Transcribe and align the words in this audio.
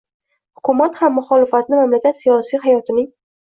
Hukumat 0.59 0.97
ham 1.03 1.13
muxolifatni 1.19 1.81
mamlakat 1.83 2.21
siyosiy 2.25 2.65
hayotining 2.69 3.11